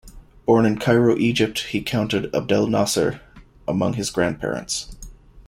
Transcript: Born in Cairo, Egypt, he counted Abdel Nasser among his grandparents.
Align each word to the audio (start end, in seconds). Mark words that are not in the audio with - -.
Born 0.47 0.65
in 0.65 0.79
Cairo, 0.79 1.15
Egypt, 1.17 1.59
he 1.67 1.83
counted 1.83 2.33
Abdel 2.33 2.65
Nasser 2.65 3.21
among 3.67 3.93
his 3.93 4.09
grandparents. 4.09 4.95